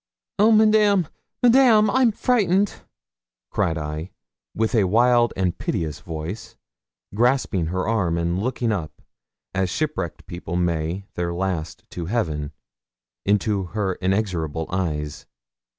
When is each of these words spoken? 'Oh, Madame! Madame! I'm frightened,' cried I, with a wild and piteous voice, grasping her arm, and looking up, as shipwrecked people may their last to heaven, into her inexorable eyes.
'Oh, 0.39 0.51
Madame! 0.51 1.07
Madame! 1.43 1.87
I'm 1.91 2.11
frightened,' 2.11 2.81
cried 3.51 3.77
I, 3.77 4.09
with 4.55 4.73
a 4.73 4.85
wild 4.85 5.31
and 5.37 5.55
piteous 5.55 5.99
voice, 5.99 6.55
grasping 7.13 7.67
her 7.67 7.87
arm, 7.87 8.17
and 8.17 8.39
looking 8.41 8.71
up, 8.71 9.03
as 9.53 9.69
shipwrecked 9.69 10.25
people 10.25 10.55
may 10.55 11.05
their 11.13 11.31
last 11.35 11.83
to 11.91 12.07
heaven, 12.07 12.51
into 13.27 13.65
her 13.77 13.93
inexorable 14.01 14.65
eyes. 14.71 15.27